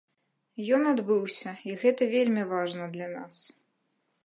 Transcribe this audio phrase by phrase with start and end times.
[0.77, 3.35] Ён адбыўся, і гэта вельмі важна для нас.